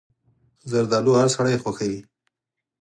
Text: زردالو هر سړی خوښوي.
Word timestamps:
زردالو 0.71 1.11
هر 1.21 1.27
سړی 1.35 1.55
خوښوي. 1.63 2.01